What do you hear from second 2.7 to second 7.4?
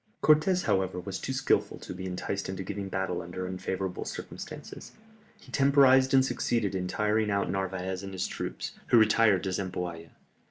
battle under unfavourable circumstances. He temporized and succeeded in tiring